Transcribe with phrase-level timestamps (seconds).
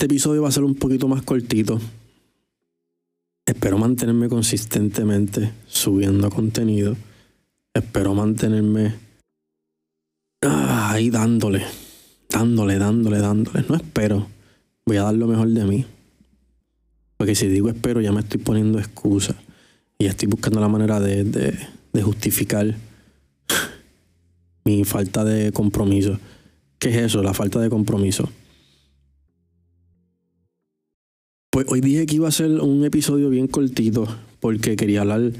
[0.00, 1.78] Este episodio va a ser un poquito más cortito.
[3.44, 6.96] Espero mantenerme consistentemente subiendo contenido.
[7.74, 8.94] Espero mantenerme
[10.40, 11.66] ah, ahí dándole,
[12.30, 13.62] dándole, dándole, dándole.
[13.68, 14.26] No espero.
[14.86, 15.84] Voy a dar lo mejor de mí.
[17.18, 19.34] Porque si digo espero, ya me estoy poniendo excusa.
[19.98, 22.74] Y estoy buscando la manera de, de justificar
[24.64, 26.18] mi falta de compromiso.
[26.78, 27.22] ¿Qué es eso?
[27.22, 28.30] La falta de compromiso.
[31.50, 34.06] Pues hoy dije que iba a ser un episodio bien cortito
[34.38, 35.32] porque quería hablar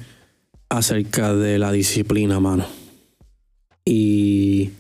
[0.69, 2.67] acerca de la disciplina, mano.
[3.85, 4.71] Y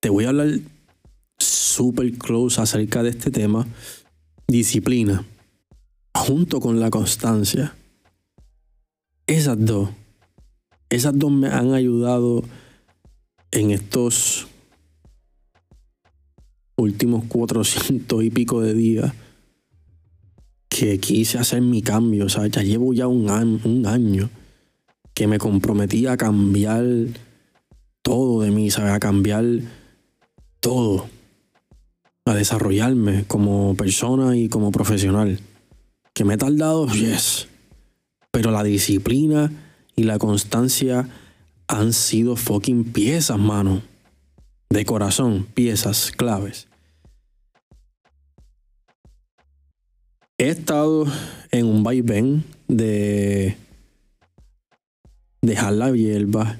[0.00, 0.58] te voy a hablar
[1.38, 3.64] super close acerca de este tema,
[4.48, 5.24] disciplina,
[6.12, 7.76] junto con la constancia.
[9.28, 9.90] Esas dos,
[10.90, 12.42] esas dos me han ayudado
[13.52, 14.48] en estos
[16.76, 19.12] últimos 400 y pico de días
[20.68, 22.26] que quise hacer mi cambio.
[22.26, 24.30] O sea, ya llevo ya un año, un año
[25.14, 26.84] que me comprometí a cambiar
[28.02, 28.92] todo de mí, ¿sabes?
[28.92, 29.44] A cambiar
[30.60, 31.06] todo.
[32.26, 35.38] A desarrollarme como persona y como profesional.
[36.12, 37.48] Que me he tardado, yes.
[38.30, 39.52] Pero la disciplina
[39.94, 41.08] y la constancia
[41.68, 43.82] han sido fucking piezas, mano.
[44.74, 46.66] De corazón, piezas claves.
[50.36, 51.06] He estado
[51.52, 53.56] en un vaivén de
[55.42, 56.58] dejar la hierba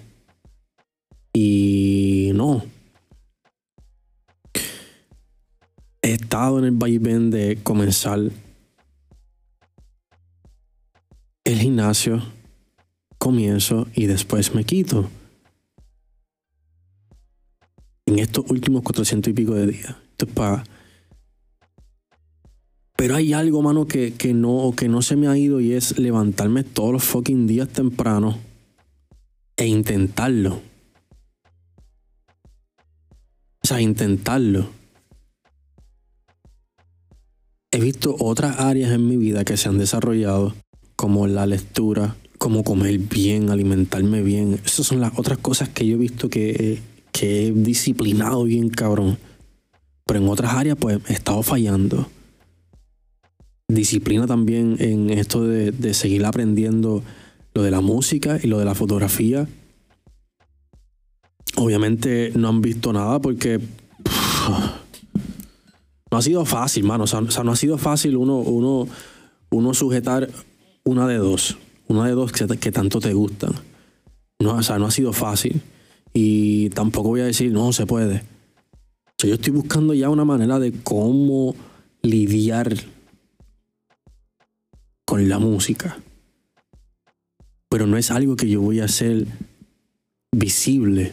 [1.32, 2.62] y no.
[6.00, 8.20] He estado en el vaivén de comenzar
[11.42, 12.22] el gimnasio
[13.18, 15.10] comienzo y después me quito.
[18.06, 19.96] En estos últimos 400 y pico de días.
[20.12, 20.64] Esto es para...
[22.96, 25.98] Pero hay algo, mano, que, que, no, que no se me ha ido y es
[25.98, 28.38] levantarme todos los fucking días temprano
[29.56, 30.60] e intentarlo.
[33.62, 34.68] O sea, intentarlo.
[37.72, 40.54] He visto otras áreas en mi vida que se han desarrollado,
[40.94, 44.60] como la lectura, como comer bien, alimentarme bien.
[44.64, 46.80] Esas son las otras cosas que yo he visto que,
[47.14, 49.16] que he disciplinado bien, cabrón.
[50.04, 52.08] Pero en otras áreas, pues he estado fallando.
[53.68, 57.02] Disciplina también en esto de, seguir aprendiendo
[57.54, 59.46] lo de la música y lo de la fotografía.
[61.56, 63.58] Obviamente no han visto nada porque
[66.10, 67.04] no ha sido fácil, mano.
[67.04, 68.88] O sea, no ha sido fácil uno, uno,
[69.50, 70.28] uno sujetar
[70.84, 71.56] una de dos
[71.88, 73.52] una de dos que, tanto te gustan.
[74.38, 75.62] O sea, no ha sido fácil.
[76.16, 78.22] Y tampoco voy a decir, no, se puede.
[79.18, 81.56] yo estoy buscando ya una manera de cómo
[82.02, 82.72] lidiar
[85.04, 85.98] con la música.
[87.68, 89.26] Pero no es algo que yo voy a hacer
[90.30, 91.12] visible.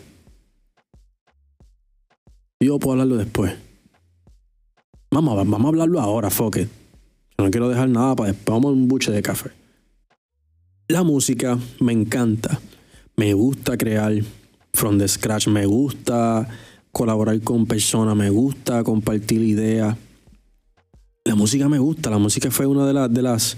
[2.60, 3.56] Yo puedo hablarlo después.
[5.10, 6.68] Vamos, vamos a hablarlo ahora, fuck Yo
[7.40, 8.54] no quiero dejar nada para después.
[8.54, 9.50] Vamos a un buche de café.
[10.88, 12.60] La música me encanta.
[13.16, 14.14] Me gusta crear
[14.74, 15.48] from the scratch.
[15.48, 16.48] Me gusta
[16.92, 18.16] colaborar con personas.
[18.16, 19.98] Me gusta compartir ideas.
[21.26, 22.10] La música me gusta.
[22.10, 23.58] La música fue una de las de las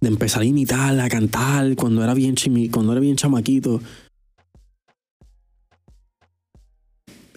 [0.00, 3.80] de empezar a imitar, a cantar cuando era bien chimi, cuando era bien chamaquito.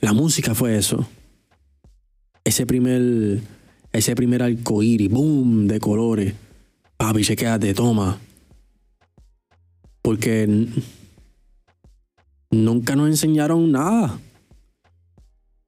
[0.01, 1.07] La música fue eso.
[2.43, 3.41] Ese primer
[3.93, 6.33] ese primer arcoíris, boom, de colores.
[6.97, 8.19] Papi, chequéate, toma
[10.05, 10.67] porque
[12.63, 14.19] nunca nos enseñaron nada.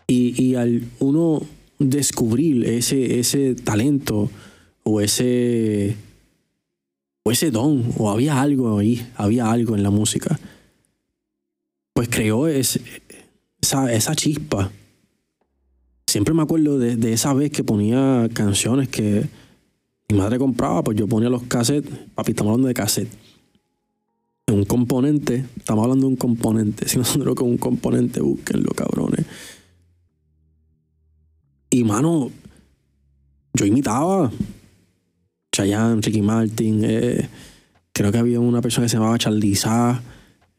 [0.09, 1.41] Y, al uno
[1.79, 4.29] descubrir ese, ese talento
[4.83, 5.97] o ese,
[7.23, 10.39] o ese don, o había algo ahí, había algo en la música,
[11.93, 12.79] pues creó esa,
[13.91, 14.71] esa chispa.
[16.07, 19.28] Siempre me acuerdo de, de, esa vez que ponía canciones que
[20.07, 23.27] mi madre compraba, pues yo ponía los cassettes, papi, estamos hablando de cassettes
[24.53, 29.26] un componente, estamos hablando de un componente, si nosotros con un componente, búsquenlo, cabrones.
[31.70, 32.32] Y mano,
[33.53, 34.32] yo imitaba
[35.52, 37.28] Chayanne, Ricky Martin, eh,
[37.91, 40.02] creo que había una persona que se llamaba Charliza,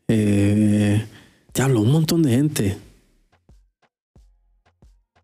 [0.07, 1.07] eh,
[1.55, 2.79] diablo, un montón de gente.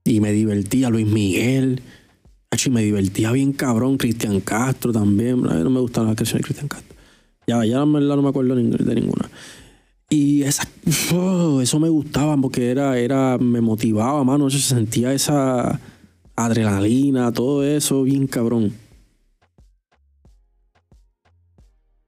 [0.05, 1.83] Y me divertía, Luis Miguel,
[2.65, 6.69] y me divertía bien cabrón, Cristian Castro también, no me gustaban las canciones de Cristian
[6.69, 6.94] Castro.
[7.47, 7.87] Ya, ya no
[8.23, 9.31] me acuerdo de ninguna.
[10.09, 10.69] Y esa,
[11.15, 14.51] oh, eso me gustaba porque era, era, me motivaba, mano.
[14.51, 15.81] Se sentía esa
[16.37, 18.73] adrenalina, todo eso, bien cabrón.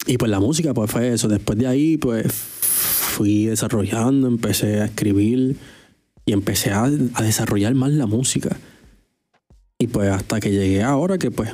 [0.06, 1.28] Y pues la música, pues fue eso.
[1.28, 5.56] Después de ahí, pues fui desarrollando, empecé a escribir
[6.24, 8.56] y empecé a, a desarrollar más la música.
[9.78, 11.50] Y pues hasta que llegué ahora que pues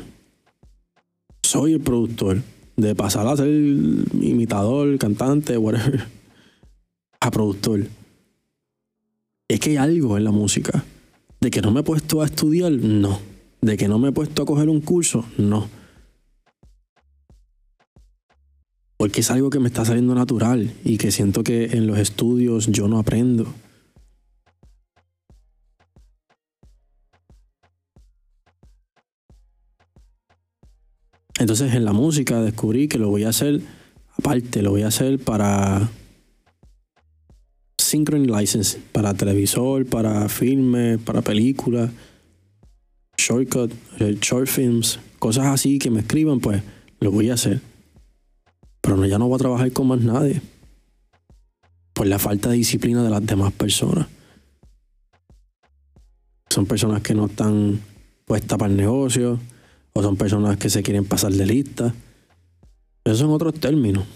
[1.42, 2.42] soy el productor.
[2.82, 6.04] De pasar a ser imitador, cantante, whatever,
[7.20, 7.86] a productor.
[9.46, 10.84] Es que hay algo en la música.
[11.40, 13.20] De que no me he puesto a estudiar, no.
[13.60, 15.68] De que no me he puesto a coger un curso, no.
[18.96, 22.66] Porque es algo que me está saliendo natural y que siento que en los estudios
[22.66, 23.46] yo no aprendo.
[31.52, 33.60] Entonces en la música descubrí que lo voy a hacer
[34.16, 35.86] aparte, lo voy a hacer para
[37.76, 41.90] Synchrony License, para televisor, para filmes, para películas,
[43.18, 43.70] shortcut,
[44.22, 46.62] short films, cosas así que me escriban, pues
[47.00, 47.60] lo voy a hacer.
[48.80, 50.40] Pero ya no voy a trabajar con más nadie.
[51.92, 54.06] Por la falta de disciplina de las demás personas.
[56.48, 57.78] Son personas que no están
[58.24, 59.38] puestas para el negocio,
[59.92, 61.94] o son personas que se quieren pasar de lista.
[63.04, 64.06] Esos son otros términos.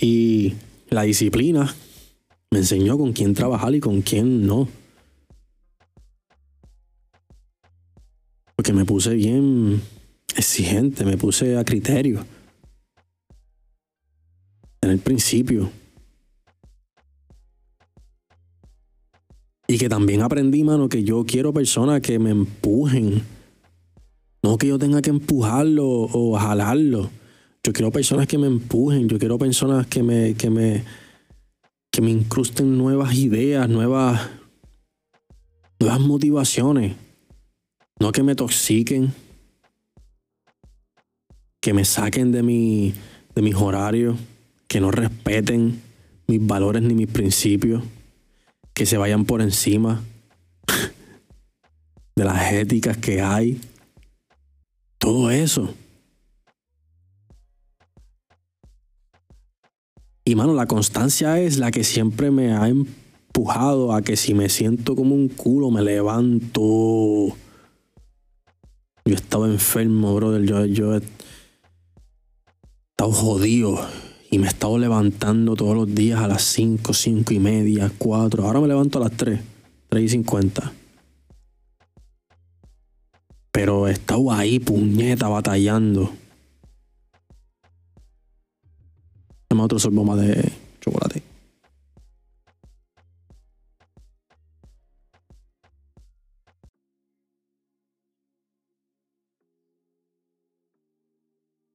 [0.00, 0.54] Y
[0.90, 1.74] la disciplina
[2.50, 4.68] me enseñó con quién trabajar y con quién no.
[8.56, 9.80] Porque me puse bien
[10.36, 12.24] exigente, me puse a criterio.
[14.80, 15.70] En el principio.
[19.74, 23.24] Y que también aprendí, mano, que yo quiero personas que me empujen.
[24.40, 27.10] No que yo tenga que empujarlo o jalarlo.
[27.60, 29.08] Yo quiero personas que me empujen.
[29.08, 30.84] Yo quiero personas que me, que me,
[31.90, 34.30] que me incrusten nuevas ideas, nuevas,
[35.80, 36.94] nuevas motivaciones.
[37.98, 39.12] No que me toxiquen.
[41.60, 42.94] Que me saquen de, mi,
[43.34, 44.16] de mis horarios.
[44.68, 45.82] Que no respeten
[46.28, 47.82] mis valores ni mis principios
[48.74, 50.02] que se vayan por encima
[52.16, 53.60] de las éticas que hay.
[54.98, 55.72] Todo eso.
[60.24, 64.48] Y mano, la constancia es la que siempre me ha empujado a que si me
[64.48, 67.36] siento como un culo, me levanto.
[69.04, 70.42] Yo estaba enfermo, brother.
[70.44, 71.02] Yo, yo he
[72.92, 74.03] estado jodido
[74.34, 78.44] y me he estado levantando todos los días a las 5, 5 y media, 4.
[78.44, 79.40] Ahora me levanto a las 3,
[79.88, 80.72] 3 y 50.
[83.52, 86.10] Pero he estado ahí, puñeta, batallando.
[89.48, 90.50] Dame otro sorbo más de
[90.80, 91.22] chocolate.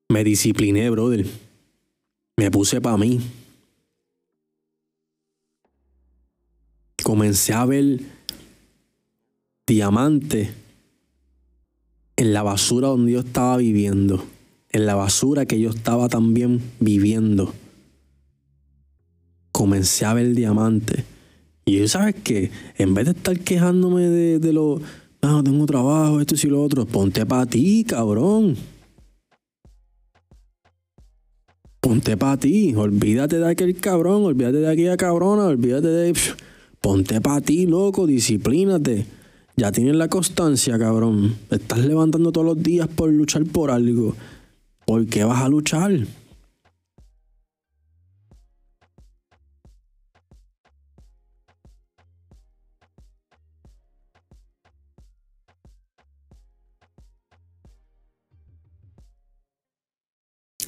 [0.09, 1.48] Me discipliné, brother
[2.39, 3.19] me puse para mí.
[7.03, 7.99] Comencé a ver
[9.67, 10.49] diamante
[12.15, 14.23] en la basura donde yo estaba viviendo,
[14.71, 17.53] en la basura que yo estaba también viviendo.
[19.51, 21.03] Comencé a ver diamante.
[21.65, 22.51] Y yo, ¿sabes qué?
[22.77, 24.79] En vez de estar quejándome de, de lo,
[25.21, 28.55] no, tengo trabajo, esto y lo otro, ponte para ti, cabrón.
[31.79, 36.13] Ponte para ti, olvídate de aquel cabrón, olvídate de aquella cabrona, olvídate de...
[36.81, 39.05] ponte para ti, loco, disciplínate.
[39.55, 41.35] Ya tienes la constancia, cabrón.
[41.49, 44.15] Estás levantando todos los días por luchar por algo.
[44.85, 46.07] ¿Por qué vas a luchar?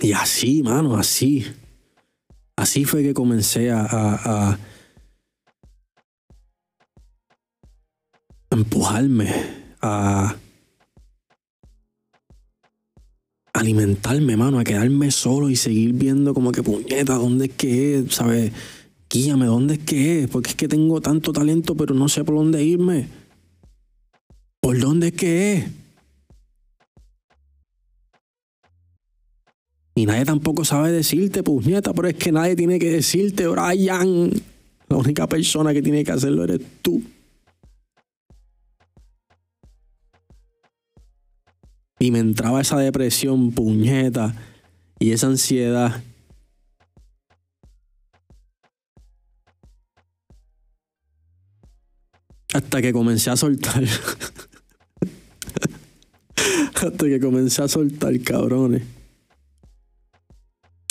[0.01, 1.46] Y así, mano, así.
[2.55, 4.60] Así fue que comencé a, a,
[8.50, 9.31] empujarme,
[9.81, 10.36] a
[13.53, 18.15] alimentarme, mano, a quedarme solo y seguir viendo como que puñeta, ¿dónde es que es?
[18.15, 18.51] ¿Sabes?
[19.08, 20.29] Guíame, ¿dónde es que es?
[20.29, 23.08] Porque es que tengo tanto talento, pero no sé por dónde irme.
[24.60, 25.80] ¿Por dónde es que es?
[30.01, 34.31] Y nadie tampoco sabe decirte, puñeta, pero es que nadie tiene que decirte, Brian.
[34.89, 37.03] La única persona que tiene que hacerlo eres tú.
[42.00, 44.34] Y me entraba esa depresión, puñeta,
[44.98, 46.01] y esa ansiedad.
[52.55, 53.84] Hasta que comencé a soltar.
[56.74, 59.00] Hasta que comencé a soltar, cabrones.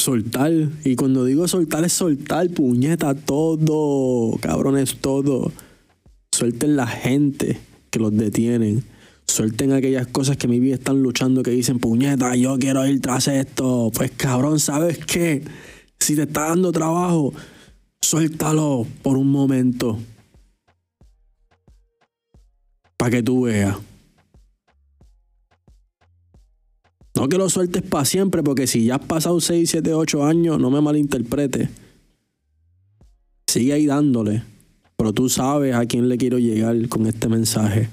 [0.01, 0.51] Soltar.
[0.83, 4.39] Y cuando digo soltar es soltar, puñeta, todo.
[4.41, 5.53] Cabrones, todo.
[6.33, 8.83] Suelten la gente que los detienen.
[9.27, 13.29] Suelten aquellas cosas que mi vida están luchando, que dicen, puñeta, yo quiero ir tras
[13.29, 13.93] esto.
[13.95, 15.45] Pues cabrón, ¿sabes qué?
[15.99, 17.35] Si te está dando trabajo,
[18.01, 19.99] suéltalo por un momento.
[22.97, 23.77] Para que tú veas.
[27.21, 30.59] No que lo sueltes para siempre, porque si ya has pasado 6, 7, 8 años,
[30.59, 31.69] no me malinterpretes.
[33.47, 34.43] Sigue ahí dándole.
[34.97, 37.91] Pero tú sabes a quién le quiero llegar con este mensaje.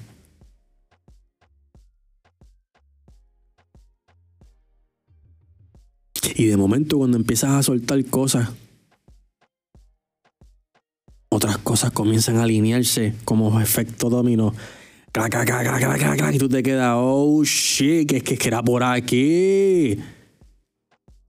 [6.37, 8.49] Y de momento cuando empiezas a soltar cosas,
[11.27, 14.53] otras cosas comienzan a alinearse como efecto dominó.
[16.33, 19.97] Y tú te quedas, oh shit, que que, que era por aquí.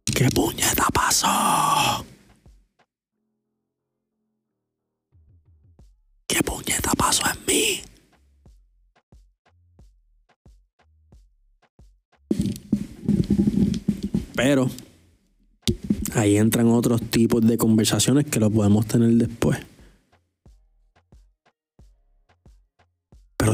[0.05, 2.05] ¿Qué puñeta pasó?
[6.27, 7.81] ¿Qué puñeta pasó en mí?
[14.35, 14.71] Pero
[16.15, 19.59] ahí entran otros tipos de conversaciones que lo podemos tener después.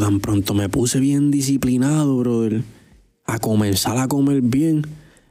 [0.04, 2.62] Tan pronto me puse bien disciplinado, brother,
[3.24, 4.82] a comenzar a comer bien,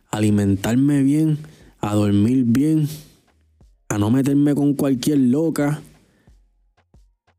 [0.09, 1.37] a alimentarme bien,
[1.79, 2.89] a dormir bien,
[3.87, 5.79] a no meterme con cualquier loca,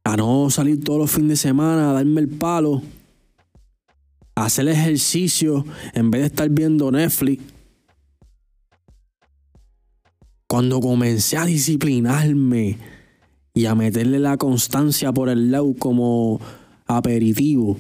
[0.05, 2.83] a no salir todos los fines de semana, a darme el palo,
[4.37, 7.43] a hacer ejercicio en vez de estar viendo Netflix.
[10.47, 12.79] Cuando comencé a disciplinarme
[13.55, 16.41] y a meterle la constancia por el lado como
[16.87, 17.79] aperitivo,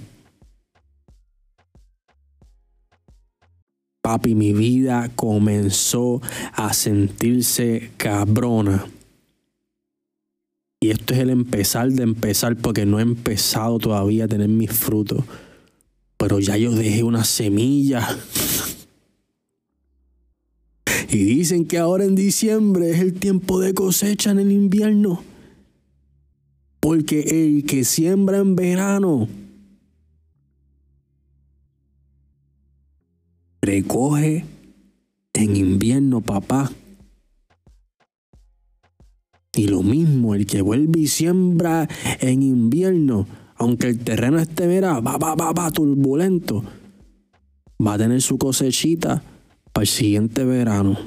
[4.02, 6.20] papi, mi vida comenzó
[6.52, 8.86] a sentirse cabrona.
[10.80, 14.70] Y esto es el empezar de empezar porque no he empezado todavía a tener mis
[14.70, 15.24] frutos.
[16.18, 18.06] Pero ya yo dejé una semilla
[21.10, 25.22] y dicen que ahora en diciembre es el tiempo de cosecha en el invierno.
[26.84, 29.26] Porque el que siembra en verano
[33.62, 34.44] recoge
[35.32, 36.70] en invierno, papá.
[39.56, 41.88] Y lo mismo, el que vuelve y siembra
[42.20, 43.26] en invierno,
[43.56, 46.62] aunque el terreno esté, mira, va, va, va, va, turbulento,
[47.80, 49.22] va a tener su cosechita
[49.72, 50.98] para el siguiente verano.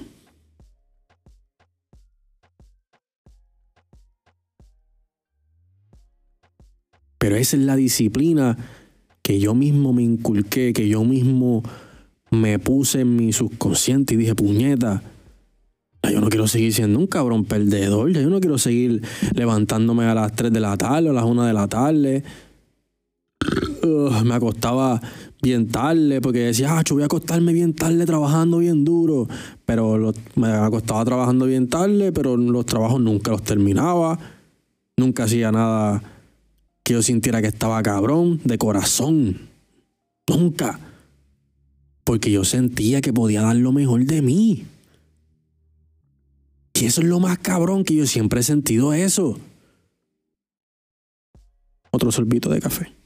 [7.28, 8.58] Pero esa es la disciplina
[9.22, 11.62] que yo mismo me inculqué, que yo mismo
[12.32, 15.04] me puse en mi subconsciente y dije, puñeta,
[16.10, 19.02] yo no quiero seguir siendo un cabrón perdedor, yo no quiero seguir
[19.36, 22.24] levantándome a las 3 de la tarde o a las 1 de la tarde.
[24.24, 25.02] me acostaba
[25.42, 29.28] bien tarde, porque decía, ah, yo voy a acostarme bien tarde trabajando bien duro.
[29.66, 34.18] Pero me acostaba trabajando bien tarde, pero los trabajos nunca los terminaba.
[34.96, 36.02] Nunca hacía nada
[36.88, 39.50] que yo sintiera que estaba cabrón de corazón.
[40.26, 40.80] Nunca.
[42.06, 44.66] Porque yo sentía que podía dar lo mejor de mí.
[46.74, 49.38] Y eso es lo más cabrón que yo siempre he sentido eso.
[51.92, 52.97] Otro sorbito de café.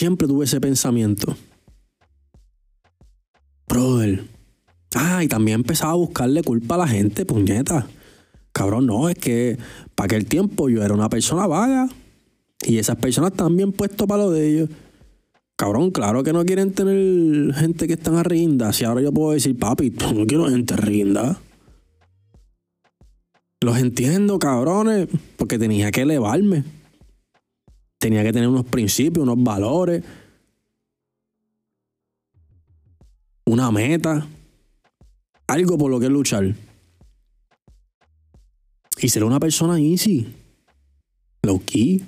[0.00, 1.36] Siempre tuve ese pensamiento.
[3.68, 4.24] Brother.
[4.94, 7.86] Ah, y también empezaba a buscarle culpa a la gente, puñeta.
[8.52, 9.58] Cabrón, no, es que
[9.94, 11.86] para aquel tiempo yo era una persona vaga.
[12.66, 14.70] Y esas personas también puesto para lo de ellos.
[15.56, 18.72] Cabrón, claro que no quieren tener gente que están a rinda.
[18.72, 21.38] Si ahora yo puedo decir, papi, no quiero gente rinda.
[23.60, 26.64] Los entiendo, cabrones, porque tenía que elevarme
[28.00, 30.02] tenía que tener unos principios, unos valores,
[33.44, 34.26] una meta,
[35.46, 36.54] algo por lo que luchar.
[39.02, 40.34] Y ser una persona easy,
[41.42, 42.02] low key.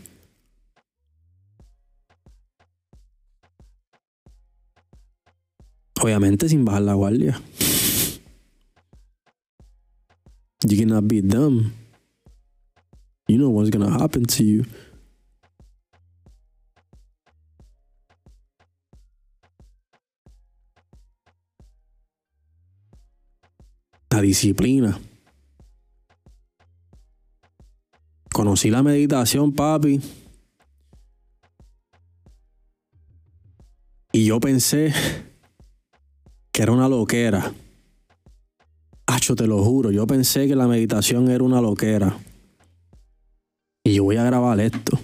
[6.01, 7.41] Obviamente sin bajar la guardia.
[10.67, 11.75] You cannot beat them.
[13.29, 14.65] You know what's gonna happen to you.
[24.13, 25.01] La disciplina.
[28.31, 30.03] Conocí la meditación, papi.
[34.13, 34.93] Y yo pensé
[36.53, 37.55] que era una loquera.
[39.07, 42.15] Hacho, te lo juro, yo pensé que la meditación era una loquera.
[43.83, 45.01] Y yo voy a grabar esto.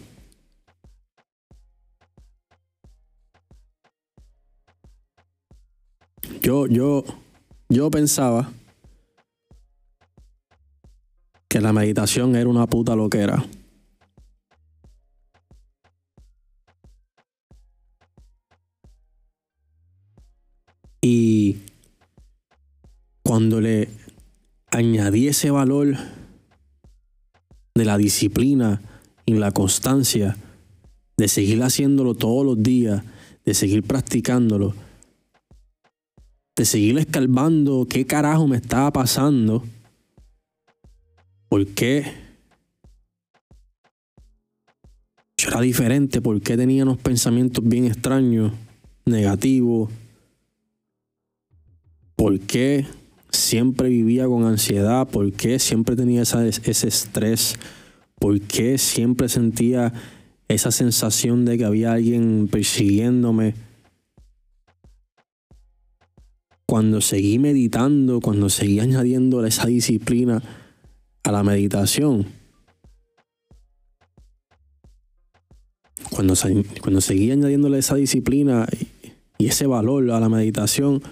[6.43, 7.05] Yo, yo,
[7.71, 8.53] yo pensaba
[11.61, 13.45] la meditación era una puta loquera.
[21.01, 21.57] Y
[23.23, 23.89] cuando le
[24.71, 25.97] añadí ese valor
[27.75, 28.81] de la disciplina
[29.25, 30.37] y la constancia,
[31.17, 33.03] de seguir haciéndolo todos los días,
[33.45, 34.75] de seguir practicándolo,
[36.57, 39.65] de seguir escarbando qué carajo me estaba pasando,
[41.49, 42.05] por qué
[45.37, 48.53] yo era diferente, por qué tenía unos pensamientos bien extraños,
[49.07, 49.91] negativos,
[52.17, 52.87] por qué
[53.31, 57.55] siempre vivía con ansiedad, por qué siempre tenía ese estrés,
[58.19, 59.93] por qué siempre sentía
[60.49, 63.55] esa sensación de que había alguien persiguiéndome.
[66.67, 70.43] Cuando seguí meditando, cuando seguí añadiendo esa disciplina
[71.23, 72.27] a la meditación,
[76.11, 76.35] cuando,
[76.81, 78.67] cuando seguí añadiéndole esa disciplina
[79.37, 81.03] y ese valor a la meditación,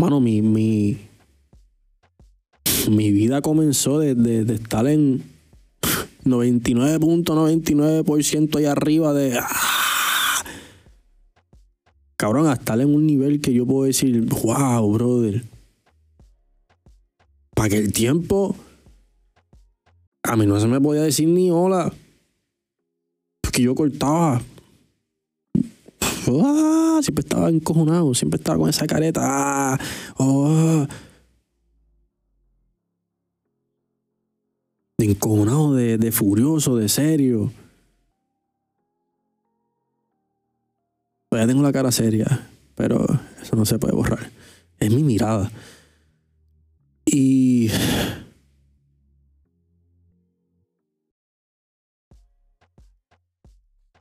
[0.00, 0.96] Mano, mi, mi,
[2.88, 5.22] mi vida comenzó desde de, estar en
[6.24, 9.38] 99.99% ahí arriba de...
[9.38, 10.42] ¡ah!
[12.16, 15.44] Cabrón, a estar en un nivel que yo puedo decir, wow, brother.
[17.60, 18.56] Para que el tiempo...
[20.22, 21.92] A mí no se me podía decir ni hola.
[23.42, 24.40] Porque yo cortaba
[26.26, 29.20] Ah, siempre estaba encojonado, siempre estaba con esa careta.
[29.22, 29.78] Ah,
[30.16, 30.86] oh.
[34.96, 37.52] De encojonado, de, de furioso, de serio.
[41.28, 43.04] Todavía tengo la cara seria, pero
[43.42, 44.30] eso no se puede borrar.
[44.78, 45.52] Es mi mirada.
[47.12, 47.68] Y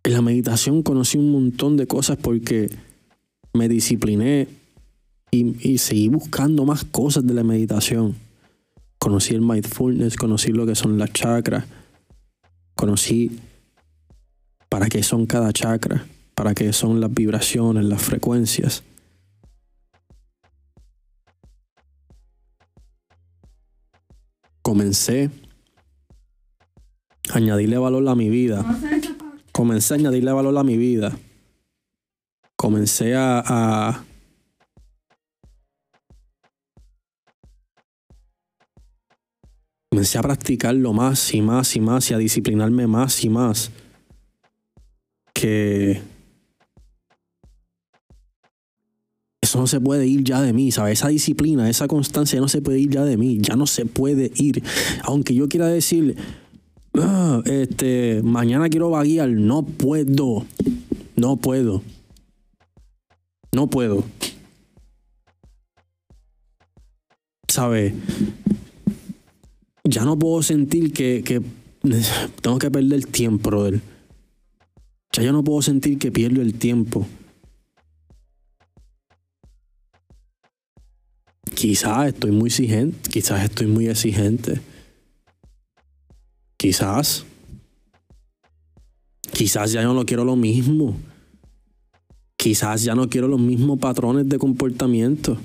[0.09, 2.67] En la meditación conocí un montón de cosas porque
[3.53, 4.47] me discipliné
[5.29, 8.15] y, seguí buscando más cosas de la meditación.
[8.97, 11.65] Conocí el mindfulness, conocí lo que son las chakras,
[12.75, 13.39] conocí
[14.67, 18.81] para qué son cada chakra, para qué son las vibraciones, las frecuencias.
[24.69, 25.31] Comencé
[27.33, 28.63] a añadirle valor a mi vida
[29.59, 31.17] comencé a añadirle valor a mi vida.
[32.55, 34.05] Comencé a,
[39.91, 43.71] comencé a practicarlo más y más y más y a disciplinarme más y más.
[45.33, 46.01] Que
[49.59, 50.99] no se puede ir ya de mí, ¿sabes?
[50.99, 54.31] Esa disciplina, esa constancia no se puede ir ya de mí, ya no se puede
[54.35, 54.63] ir.
[55.03, 56.15] Aunque yo quiera decir,
[56.97, 60.45] Ah, este, mañana quiero vaguear, no puedo,
[61.15, 61.83] no puedo,
[63.53, 64.03] no puedo.
[67.47, 67.93] ¿Sabe?
[69.83, 71.41] Ya no puedo sentir que, que
[72.41, 73.81] tengo que perder el tiempo, brother.
[75.13, 77.07] Ya yo no puedo sentir que pierdo el tiempo.
[81.59, 84.61] Quizás estoy muy exigente, quizás estoy muy exigente.
[86.55, 87.25] Quizás.
[89.33, 90.95] Quizás ya yo no quiero lo mismo.
[92.37, 95.37] Quizás ya no quiero los mismos patrones de comportamiento.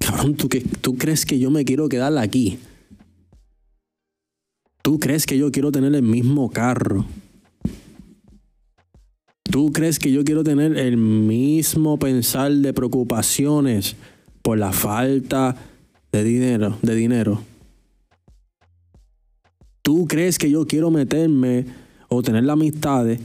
[0.00, 2.58] Cabrón, ¿tú, que, ¿tú crees que yo me quiero quedar aquí?
[4.82, 7.06] ¿Tú crees que yo quiero tener el mismo carro?
[9.50, 13.96] ¿Tú crees que yo quiero tener el mismo pensar de preocupaciones
[14.42, 15.56] por la falta
[16.12, 17.42] de dinero, de dinero.
[19.82, 21.66] ¿Tú crees que yo quiero meterme
[22.08, 23.20] o tener las amistades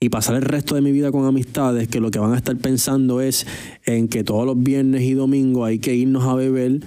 [0.00, 2.56] y pasar el resto de mi vida con amistades que lo que van a estar
[2.56, 3.46] pensando es
[3.84, 6.80] en que todos los viernes y domingos hay que irnos a beber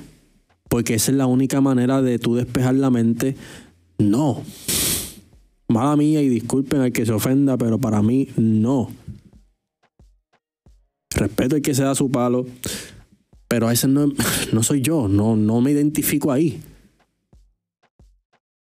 [0.68, 3.36] porque esa es la única manera de tú despejar la mente.
[4.00, 4.42] No.
[5.74, 8.92] Mala mía y disculpen al que se ofenda, pero para mí no.
[11.16, 12.46] Respeto al que se da su palo,
[13.48, 14.06] pero ese no,
[14.54, 16.62] no soy yo, no, no me identifico ahí.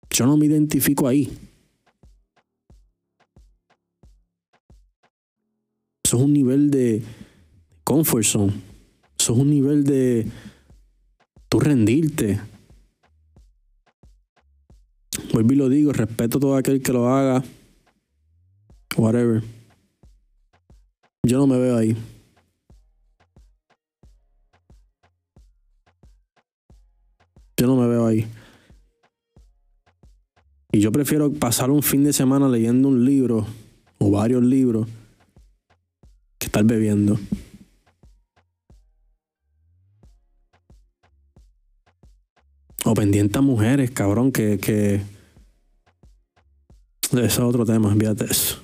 [0.09, 1.37] Yo no me identifico ahí.
[6.05, 7.03] Eso es un nivel de
[7.83, 8.53] comfort zone.
[9.19, 10.29] Eso es un nivel de
[11.49, 12.39] tú rendirte.
[15.33, 17.43] Vuelvo y lo digo, respeto a todo aquel que lo haga.
[18.97, 19.43] Whatever.
[21.23, 21.97] Yo no me veo ahí.
[27.57, 28.27] Yo no me veo ahí.
[30.73, 33.47] Y yo prefiero pasar un fin de semana leyendo un libro
[33.99, 34.89] o varios libros
[36.39, 37.19] que estar bebiendo.
[42.85, 45.20] O pendiente a mujeres, cabrón, que, que...
[47.13, 48.59] Eso es otro tema, fíjate eso.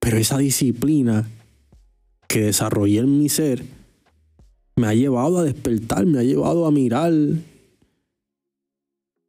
[0.00, 1.28] Pero esa disciplina
[2.28, 3.64] que desarrollé en mi ser
[4.76, 7.12] me ha llevado a despertar, me ha llevado a mirar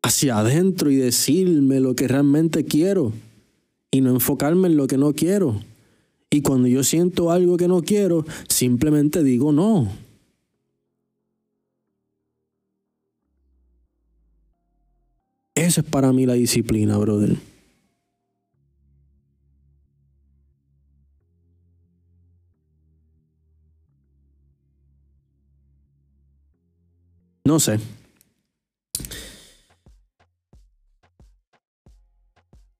[0.01, 3.13] hacia adentro y decirme lo que realmente quiero
[3.91, 5.62] y no enfocarme en lo que no quiero.
[6.30, 9.89] Y cuando yo siento algo que no quiero, simplemente digo no.
[15.58, 17.36] Eso es para mí la disciplina, brother.
[27.43, 27.80] No sé.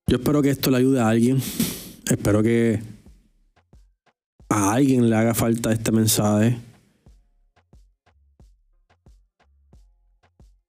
[0.06, 1.42] Yo espero que esto le ayude a alguien.
[2.08, 2.80] Espero que
[4.50, 6.60] a alguien le haga falta este mensaje.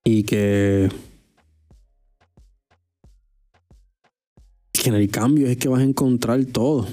[0.04, 0.88] Y que,
[4.82, 6.86] que en el cambio es que vas a encontrar todo.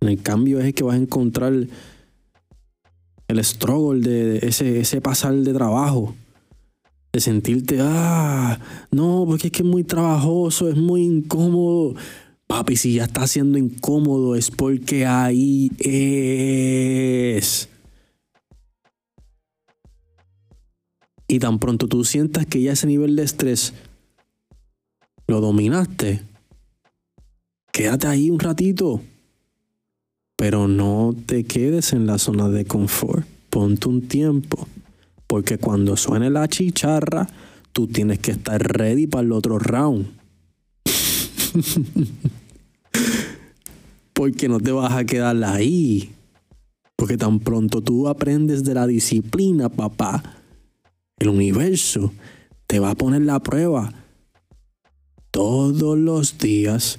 [0.00, 1.52] En el cambio es que vas a encontrar
[3.28, 6.14] el struggle de ese, ese pasar de trabajo.
[7.12, 8.58] De sentirte, ah,
[8.90, 11.94] no, porque es que es muy trabajoso, es muy incómodo.
[12.46, 17.68] Papi, si ya está siendo incómodo es porque ahí es.
[21.28, 23.72] Y tan pronto tú sientas que ya ese nivel de estrés
[25.26, 26.20] lo dominaste,
[27.72, 29.00] quédate ahí un ratito
[30.42, 33.24] pero no te quedes en la zona de confort.
[33.48, 34.66] Ponte un tiempo,
[35.28, 37.28] porque cuando suene la chicharra,
[37.70, 40.18] tú tienes que estar ready para el otro round.
[44.12, 46.10] porque no te vas a quedar ahí.
[46.96, 50.24] Porque tan pronto tú aprendes de la disciplina, papá,
[51.20, 52.12] el universo
[52.66, 53.94] te va a poner la prueba
[55.30, 56.98] todos los días,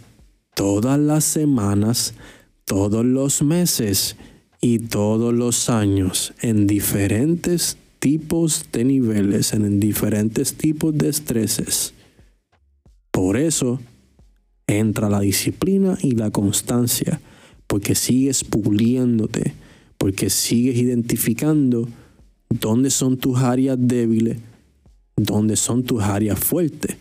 [0.53, 2.13] todas las semanas,
[2.65, 4.15] todos los meses
[4.61, 11.93] y todos los años en diferentes tipos de niveles, en diferentes tipos de estreses.
[13.11, 13.79] Por eso
[14.67, 17.21] entra la disciplina y la constancia,
[17.67, 19.53] porque sigues puliéndote,
[19.97, 21.87] porque sigues identificando
[22.49, 24.37] dónde son tus áreas débiles,
[25.15, 26.97] dónde son tus áreas fuertes.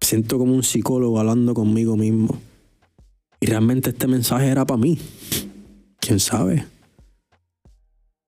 [0.00, 2.38] Siento como un psicólogo hablando conmigo mismo.
[3.40, 4.98] Y realmente este mensaje era para mí.
[5.98, 6.66] ¿Quién sabe?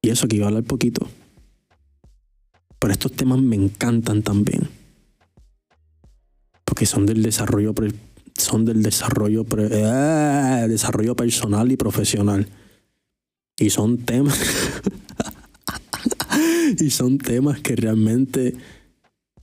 [0.03, 1.09] Y eso que iba a hablar poquito.
[2.79, 4.69] Pero estos temas me encantan también.
[6.65, 7.75] Porque son del desarrollo
[8.37, 12.49] son del desarrollo eh, desarrollo personal y profesional.
[13.59, 14.39] Y son temas
[16.85, 18.55] y son temas que realmente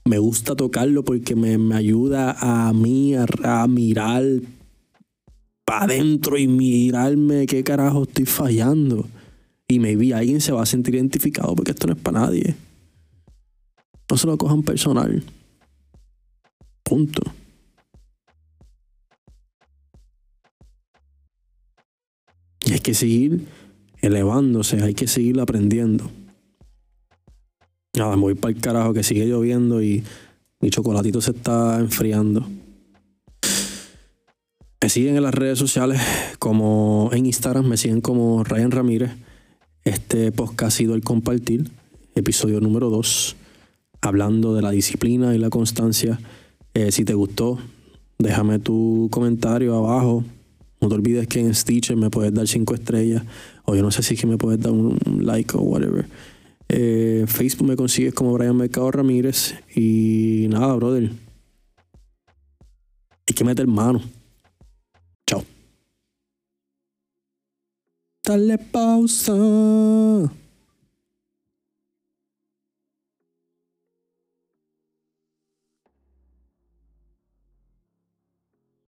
[0.06, 4.24] me gusta tocarlo porque me, ayuda a mí a, mirar
[5.65, 9.08] para adentro y mirarme qué carajo estoy fallando.
[9.67, 12.56] Y maybe alguien se va a sentir identificado porque esto no es para nadie.
[14.10, 15.24] No se lo cojan personal.
[16.84, 17.22] Punto.
[22.65, 23.48] Y hay que seguir
[24.02, 26.12] elevándose, hay que seguir aprendiendo.
[27.95, 30.03] Nada, me voy para el carajo que sigue lloviendo y
[30.60, 32.43] mi chocolatito se está enfriando.
[34.82, 36.01] Me siguen en las redes sociales
[36.39, 39.12] como en Instagram, me siguen como Ryan Ramírez.
[39.84, 41.69] Este podcast ha sido el compartir,
[42.15, 43.36] episodio número 2,
[44.01, 46.19] hablando de la disciplina y la constancia.
[46.73, 47.60] Eh, si te gustó,
[48.17, 50.23] déjame tu comentario abajo.
[50.82, 53.23] No te olvides que en Stitcher me puedes dar 5 estrellas.
[53.65, 56.08] O yo no sé si es que me puedes dar un like o whatever.
[56.76, 59.54] Eh, Facebook me consigues como Brian Mercado Ramírez.
[59.76, 61.12] Y nada, brother.
[63.28, 64.02] Hay que meter mano.
[65.28, 65.44] Chao.
[68.26, 69.34] Dale pausa.